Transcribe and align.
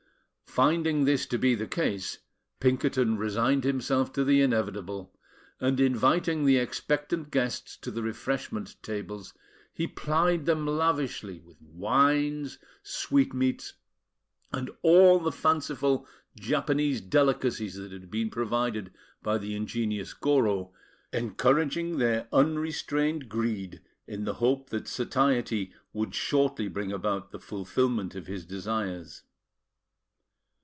Finding 0.53 1.05
this 1.05 1.25
to 1.27 1.37
be 1.37 1.55
the 1.55 1.65
case, 1.65 2.17
Pinkerton 2.59 3.17
resigned 3.17 3.63
himself 3.63 4.11
to 4.11 4.25
the 4.25 4.41
inevitable; 4.41 5.17
and, 5.61 5.79
inviting 5.79 6.43
the 6.43 6.57
expectant 6.57 7.31
guests 7.31 7.77
to 7.77 7.89
the 7.89 8.03
refreshment 8.03 8.75
tables, 8.83 9.33
he 9.71 9.87
plied 9.87 10.45
them 10.45 10.67
lavishly 10.67 11.39
with 11.39 11.61
wines, 11.61 12.57
sweetmeats, 12.83 13.75
and 14.51 14.69
all 14.81 15.19
the 15.19 15.31
fanciful 15.31 16.05
Japanese 16.37 16.99
delicacies 16.99 17.75
that 17.75 17.93
had 17.93 18.11
been 18.11 18.29
provided 18.29 18.91
by 19.23 19.37
the 19.37 19.55
ingenious 19.55 20.13
Goro, 20.13 20.73
encouraging 21.13 21.97
their 21.97 22.27
unrestrained 22.33 23.29
greed 23.29 23.81
in 24.05 24.25
the 24.25 24.33
hope 24.33 24.69
that 24.71 24.89
satiety 24.89 25.71
would 25.93 26.13
shortly 26.13 26.67
bring 26.67 26.91
about 26.91 27.31
the 27.31 27.39
fulfilment 27.39 28.15
of 28.15 28.27
his 28.27 28.45
desires. 28.45 29.23